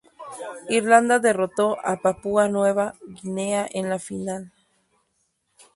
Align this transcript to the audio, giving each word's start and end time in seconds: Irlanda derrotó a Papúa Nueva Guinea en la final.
Irlanda 0.71 1.19
derrotó 1.19 1.77
a 1.85 1.97
Papúa 2.01 2.47
Nueva 2.49 2.95
Guinea 3.21 3.67
en 3.71 3.87
la 3.87 3.99
final. 3.99 4.51